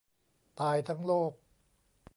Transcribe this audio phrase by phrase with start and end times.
[0.59, 1.31] ตายทั้งโลก